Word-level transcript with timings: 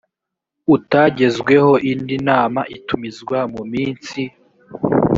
utagezweho 0.75 1.71
indi 1.91 2.15
nama 2.29 2.61
itumizwa 2.75 3.37
mu 3.53 3.63
minsi 3.73 4.21